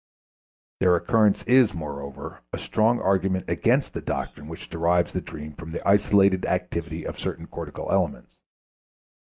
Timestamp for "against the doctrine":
3.47-4.47